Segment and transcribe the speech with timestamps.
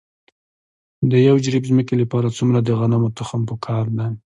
[1.11, 4.09] د یو جریب ځمکې لپاره څومره د غنمو تخم پکار دی؟